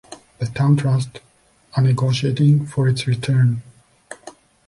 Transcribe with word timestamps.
The 0.39 0.47
Town 0.47 0.77
Trust 0.77 1.19
are 1.77 1.83
negotiating 1.83 2.65
for 2.65 2.87
its 2.87 3.05
return. 3.05 3.61